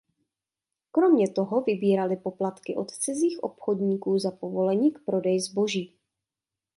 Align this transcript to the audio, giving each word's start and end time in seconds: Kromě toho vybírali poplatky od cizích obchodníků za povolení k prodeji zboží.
Kromě 0.91 1.31
toho 1.31 1.61
vybírali 1.61 2.17
poplatky 2.17 2.75
od 2.75 2.91
cizích 2.91 3.43
obchodníků 3.43 4.19
za 4.19 4.31
povolení 4.31 4.91
k 4.93 4.99
prodeji 5.05 5.41
zboží. 5.41 5.95